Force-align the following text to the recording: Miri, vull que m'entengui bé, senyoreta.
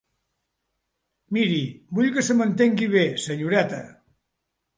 Miri, 1.37 1.59
vull 1.99 2.09
que 2.15 2.25
m'entengui 2.41 2.89
bé, 2.97 3.05
senyoreta. 3.27 3.85